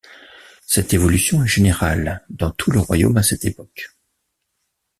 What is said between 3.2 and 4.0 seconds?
cette époque.